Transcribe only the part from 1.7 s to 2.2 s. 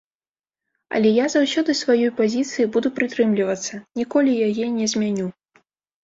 сваёй